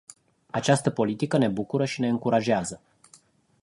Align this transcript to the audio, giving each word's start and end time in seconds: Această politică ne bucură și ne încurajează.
Această 0.49 0.89
politică 0.89 1.37
ne 1.37 1.47
bucură 1.49 1.85
și 1.85 1.99
ne 1.99 2.07
încurajează. 2.07 2.81